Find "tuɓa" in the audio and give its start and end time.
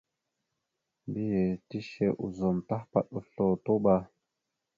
3.65-3.95